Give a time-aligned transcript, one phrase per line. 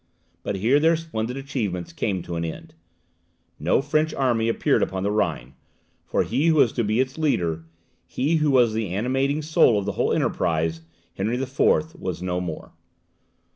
[0.41, 2.73] But here their splendid achievements came to an end.
[3.59, 5.53] No French army appeared upon the Rhine;
[6.07, 7.65] for he who was to be its leader,
[8.07, 10.81] he who was the animating soul of the whole enterprize,
[11.13, 12.71] Henry IV., was no more!